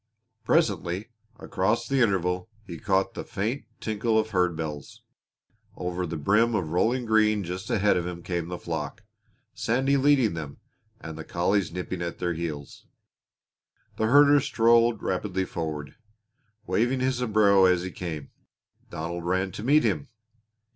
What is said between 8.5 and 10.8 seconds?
flock, Sandy leading them,